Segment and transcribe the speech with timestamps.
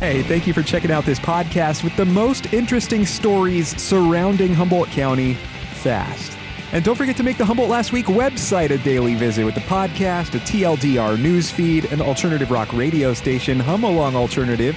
[0.00, 4.88] Hey, thank you for checking out this podcast with the most interesting stories surrounding Humboldt
[4.88, 5.34] County
[5.82, 6.38] fast.
[6.72, 9.60] And don't forget to make the Humboldt Last Week website a daily visit with the
[9.60, 14.74] podcast, a TLDR newsfeed, an alternative rock radio station, HumAlong Alternative.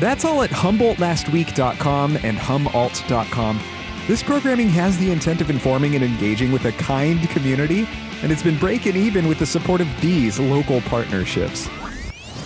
[0.00, 3.60] That's all at HumboldtLastWeek.com and HumAlt.com.
[4.08, 7.86] This programming has the intent of informing and engaging with a kind community,
[8.20, 11.68] and it's been breaking even with the support of these local partnerships.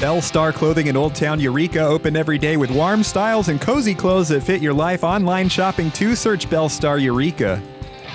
[0.00, 3.94] Belle Starr Clothing in Old Town Eureka open every day with warm styles and cozy
[3.94, 5.04] clothes that fit your life.
[5.04, 7.60] Online shopping to search Belle Starr Eureka.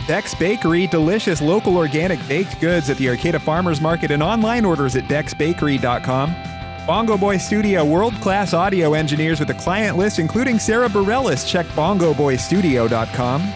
[0.08, 4.96] Beck's Bakery, delicious local organic baked goods at the Arcata Farmers Market and online orders
[4.96, 6.36] at dexbakery.com.
[6.88, 11.48] Bongo Boy Studio, world class audio engineers with a client list including Sara Bareilles.
[11.48, 13.54] Check bongoboystudio.com.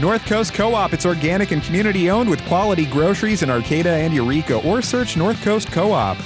[0.00, 4.12] North Coast Co op, it's organic and community owned with quality groceries in Arcata and
[4.12, 6.16] Eureka, or search North Coast Co op.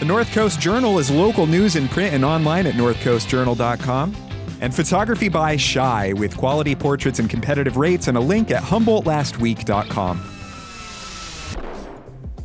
[0.00, 4.16] The North Coast Journal is local news in print and online at northcoastjournal.com.
[4.62, 10.18] And photography by Shi with quality portraits and competitive rates and a link at humboldtlastweek.com.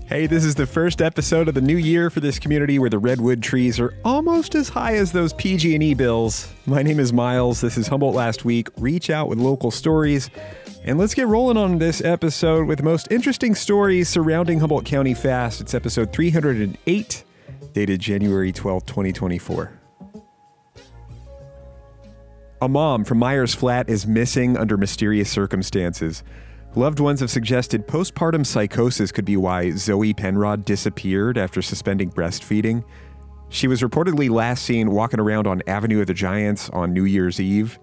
[0.06, 3.00] Hey, this is the first episode of the new year for this community where the
[3.00, 6.52] redwood trees are almost as high as those PG&E bills.
[6.66, 7.62] My name is Miles.
[7.62, 8.68] This is Humboldt Last Week.
[8.78, 10.30] Reach out with local stories.
[10.84, 15.14] And let's get rolling on this episode with the most interesting stories surrounding Humboldt County
[15.14, 15.62] fast.
[15.62, 17.24] It's episode 308
[17.76, 19.82] dated January 12, 2024.
[22.62, 26.24] A mom from Myers Flat is missing under mysterious circumstances.
[26.76, 32.82] Loved ones have suggested postpartum psychosis could be why Zoe Penrod disappeared after suspending breastfeeding.
[33.50, 37.42] She was reportedly last seen walking around on Avenue of the Giants on New Year's
[37.42, 37.78] Eve.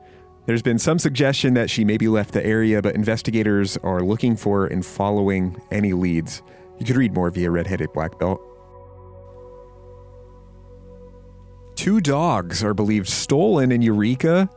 [0.47, 4.67] There's been some suggestion that she maybe left the area, but investigators are looking for
[4.67, 6.43] and following any leads.
[6.79, 8.41] You could read more via Redheaded Black Belt.
[11.75, 14.48] Two dogs are believed stolen in Eureka.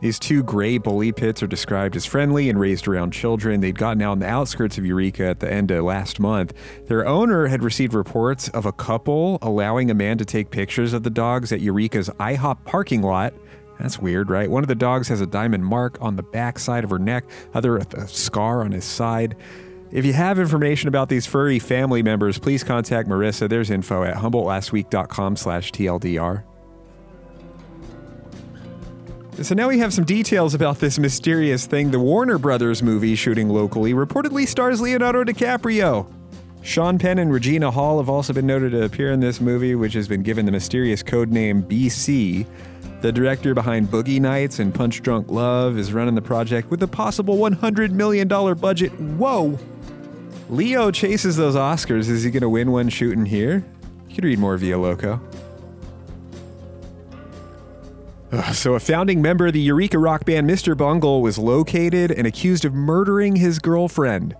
[0.00, 3.60] These two gray bully pits are described as friendly and raised around children.
[3.60, 6.52] They'd gotten out on the outskirts of Eureka at the end of last month.
[6.88, 11.04] Their owner had received reports of a couple allowing a man to take pictures of
[11.04, 13.32] the dogs at Eureka's IHOP parking lot.
[13.78, 14.50] That's weird, right?
[14.50, 17.24] One of the dogs has a diamond mark on the back side of her neck,
[17.54, 19.36] other a scar on his side.
[19.90, 23.48] If you have information about these furry family members, please contact Marissa.
[23.48, 26.44] There's info at humboldtlastweek.com slash TLDR.
[29.42, 31.90] So now we have some details about this mysterious thing.
[31.90, 36.06] The Warner Brothers movie shooting locally reportedly stars Leonardo DiCaprio.
[36.62, 39.92] Sean Penn and Regina Hall have also been noted to appear in this movie, which
[39.94, 42.46] has been given the mysterious code name BC.
[43.00, 46.88] The director behind Boogie Nights and Punch Drunk Love is running the project with a
[46.88, 48.92] possible $100 million budget.
[48.92, 49.58] Whoa!
[50.48, 52.08] Leo chases those Oscars.
[52.08, 53.64] Is he going to win one shooting here?
[54.08, 55.20] You can read more via Loco.
[58.52, 60.76] So, a founding member of the Eureka rock band Mr.
[60.76, 64.34] Bungle was located and accused of murdering his girlfriend.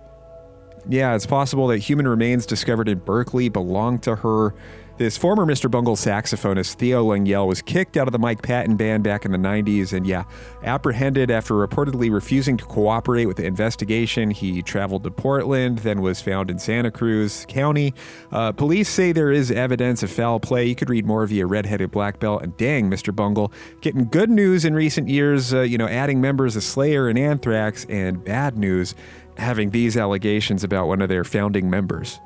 [0.89, 4.53] Yeah, it's possible that human remains discovered in Berkeley belonged to her.
[4.97, 5.69] This former Mr.
[5.69, 9.37] Bungle saxophonist, Theo Lengyel, was kicked out of the Mike Patton band back in the
[9.37, 10.23] 90s and, yeah,
[10.63, 14.31] apprehended after reportedly refusing to cooperate with the investigation.
[14.31, 17.93] He traveled to Portland, then was found in Santa Cruz County.
[18.31, 20.65] Uh, police say there is evidence of foul play.
[20.65, 22.41] You could read more via Redheaded Black Belt.
[22.41, 23.13] And dang, Mr.
[23.13, 23.51] Bungle,
[23.81, 27.85] getting good news in recent years, uh, you know, adding members of Slayer and Anthrax,
[27.89, 28.95] and bad news
[29.37, 32.21] having these allegations about one of their founding members.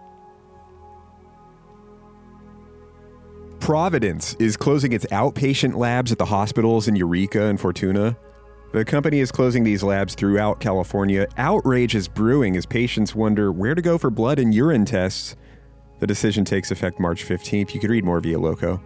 [3.60, 8.18] Providence is closing its outpatient labs at the hospitals in Eureka and Fortuna.
[8.72, 11.28] The company is closing these labs throughout California.
[11.38, 15.36] Outrage is brewing as patients wonder where to go for blood and urine tests.
[16.00, 17.74] The decision takes effect March 15th.
[17.74, 18.82] You could read more via Loco.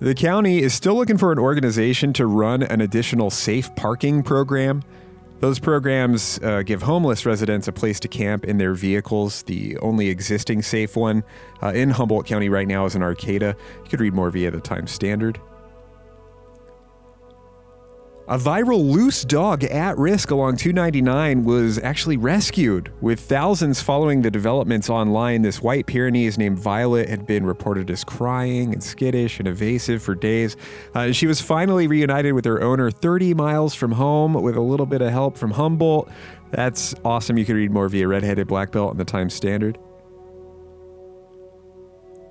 [0.00, 4.82] The county is still looking for an organization to run an additional safe parking program.
[5.42, 9.42] Those programs uh, give homeless residents a place to camp in their vehicles.
[9.42, 11.24] The only existing safe one
[11.60, 13.56] uh, in Humboldt County right now is in Arcata.
[13.82, 15.40] You could read more via the Times Standard.
[18.28, 22.92] A viral loose dog at risk along 299 was actually rescued.
[23.00, 28.04] With thousands following the developments online, this white Pyrenees named Violet had been reported as
[28.04, 30.56] crying and skittish and evasive for days.
[30.94, 34.86] Uh, she was finally reunited with her owner 30 miles from home with a little
[34.86, 36.08] bit of help from Humboldt.
[36.52, 37.36] That's awesome.
[37.36, 39.78] You can read more via Redheaded Black Belt and the Times Standard.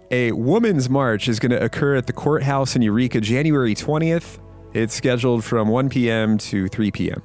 [0.10, 4.40] A women's march is going to occur at the courthouse in Eureka January 20th.
[4.74, 6.38] It's scheduled from 1 p.m.
[6.38, 7.22] to 3 p.m.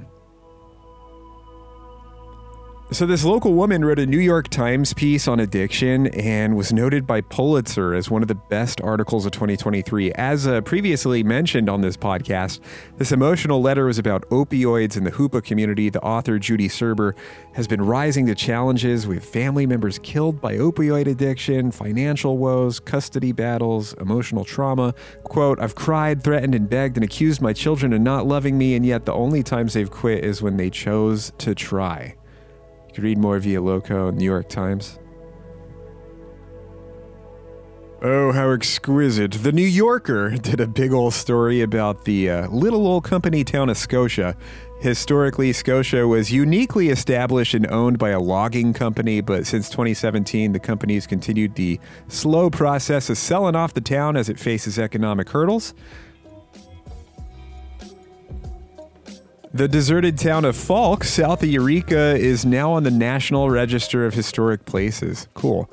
[2.97, 7.07] So, this local woman wrote a New York Times piece on addiction and was noted
[7.07, 10.13] by Pulitzer as one of the best articles of 2023.
[10.13, 12.61] As uh, previously mentioned on this podcast,
[12.97, 15.91] this emotional letter was about opioids in the Hoopa community.
[15.91, 17.13] The author, Judy Serber,
[17.53, 23.33] has been rising to challenges with family members killed by opioid addiction, financial woes, custody
[23.33, 24.95] battles, emotional trauma.
[25.25, 28.87] Quote, I've cried, threatened, and begged and accused my children of not loving me, and
[28.87, 32.17] yet the only times they've quit is when they chose to try
[32.97, 34.99] can read more via Loco and New York Times.
[38.03, 39.33] Oh, how exquisite.
[39.33, 43.69] The New Yorker did a big old story about the uh, little old company town
[43.69, 44.35] of Scotia.
[44.81, 50.59] Historically, Scotia was uniquely established and owned by a logging company, but since 2017, the
[50.59, 51.79] company has continued the
[52.09, 55.75] slow process of selling off the town as it faces economic hurdles.
[59.57, 64.13] The deserted town of Falk, south of Eureka, is now on the National Register of
[64.13, 65.29] Historic Places.
[65.33, 65.71] Cool.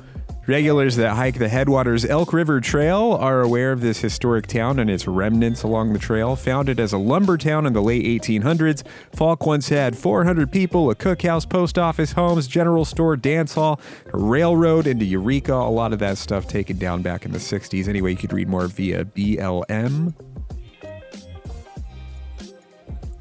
[0.48, 4.90] Regulars that hike the Headwaters Elk River Trail are aware of this historic town and
[4.90, 6.38] its remnants along the trail.
[6.38, 10.96] Founded as a lumber town in the late 1800s, Falk once had 400 people, a
[10.96, 13.82] cookhouse, post office, homes, general store, dance hall,
[14.14, 15.54] a railroad into Eureka.
[15.54, 17.90] A lot of that stuff taken down back in the 60s.
[17.90, 20.14] Anyway, you could read more via BLM.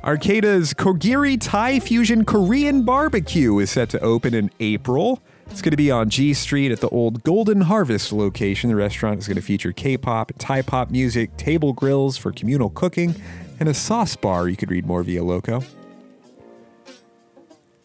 [0.03, 5.23] Arcata's Kogiri Thai Fusion Korean Barbecue is set to open in April.
[5.49, 8.69] It's going to be on G Street at the old Golden Harvest location.
[8.71, 12.69] The restaurant is going to feature K pop, Thai pop music, table grills for communal
[12.69, 13.15] cooking,
[13.61, 14.49] and a sauce bar.
[14.49, 15.63] You could read more via Loco.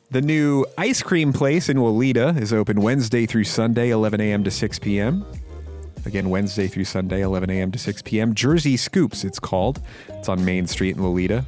[0.09, 4.43] The new ice cream place in Loleta is open Wednesday through Sunday, 11 a.m.
[4.43, 5.23] to 6 p.m.
[6.07, 7.71] Again, Wednesday through Sunday, 11 a.m.
[7.73, 8.33] to 6 p.m.
[8.33, 9.81] Jersey Scoops, it's called.
[10.09, 11.45] It's on Main Street in Loleta.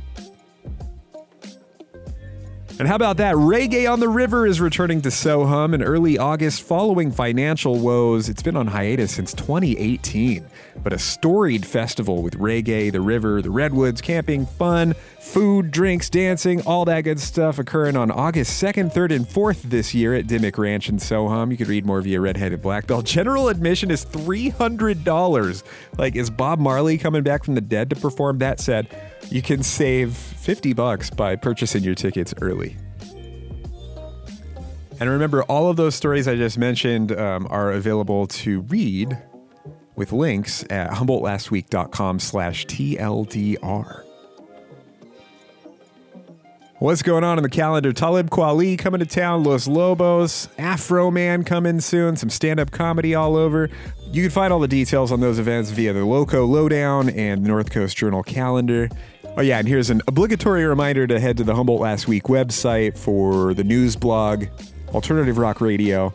[2.80, 3.36] And how about that?
[3.36, 8.30] Reggae on the River is returning to SoHum in early August following financial woes.
[8.30, 10.48] It's been on hiatus since 2018,
[10.82, 16.62] but a storied festival with reggae, the river, the redwoods, camping, fun, food, drinks, dancing,
[16.62, 20.58] all that good stuff occurring on August 2nd, 3rd, and 4th this year at Dimmick
[20.58, 21.52] Ranch in SoHum.
[21.52, 23.06] You can read more via Redheaded Black Belt.
[23.20, 25.64] General admission is $300.
[25.98, 28.38] Like, is Bob Marley coming back from the dead to perform?
[28.38, 28.88] That said,
[29.30, 32.78] you can save 50 bucks by purchasing your tickets early.
[35.00, 39.18] And remember, all of those stories I just mentioned um, are available to read
[39.96, 44.04] with links at humboldtlastweek.com slash TLDR.
[46.80, 47.92] What's going on in the calendar?
[47.92, 53.36] Talib Kweli coming to town, Los Lobos, Afroman coming soon, some stand up comedy all
[53.36, 53.70] over.
[54.12, 57.48] You can find all the details on those events via the Loco Lowdown and the
[57.48, 58.90] North Coast Journal calendar.
[59.38, 62.98] Oh, yeah, and here's an obligatory reminder to head to the Humboldt Last Week website
[62.98, 64.46] for the news blog,
[64.90, 66.12] alternative rock radio,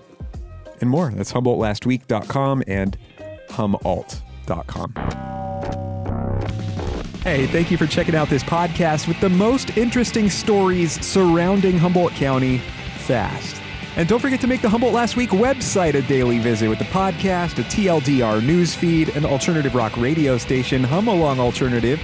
[0.81, 1.13] and more.
[1.15, 2.99] That's HumboldtLastWeek.com and
[3.51, 4.95] HumAlt.com.
[7.23, 12.13] Hey, thank you for checking out this podcast with the most interesting stories surrounding Humboldt
[12.15, 12.59] County
[12.99, 13.64] fast.
[13.97, 16.85] And don't forget to make the Humboldt Last Week website a daily visit with the
[16.87, 22.01] podcast, a TLDR news feed, an alternative rock radio station, HumAlong Alternative,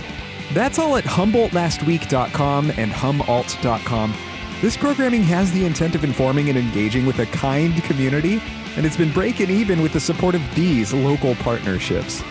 [0.52, 4.14] that's all at HumboldtLastWeek.com and HumAlt.com.
[4.60, 8.42] This programming has the intent of informing and engaging with a kind community,
[8.76, 12.22] and it's been breaking even with the support of these local partnerships.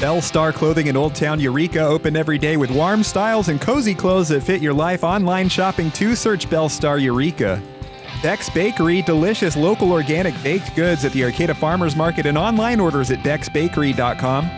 [0.00, 3.94] Belle Starr Clothing in Old Town Eureka open every day with warm styles and cozy
[3.94, 5.04] clothes that fit your life.
[5.04, 7.62] Online shopping to search Belle Starr Eureka.
[8.22, 13.10] Beck's Bakery, delicious local organic baked goods at the Arcata Farmers Market and online orders
[13.10, 14.50] at dexbakery.com.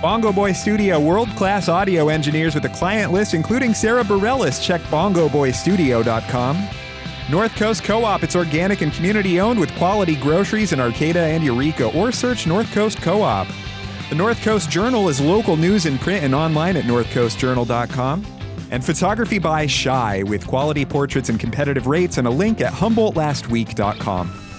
[0.00, 4.62] Bongo Boy Studio, world class audio engineers with a client list including Sara Bareilles.
[4.62, 6.68] Check bongoboystudio.com.
[7.30, 11.44] North Coast Co op, it's organic and community owned with quality groceries in Arcata and
[11.44, 13.46] Eureka, or search North Coast Co op.
[14.08, 18.39] The North Coast Journal is local news in print and online at northcoastjournal.com.
[18.70, 24.49] And photography by Shi with quality portraits and competitive rates and a link at humboldtlastweek.com.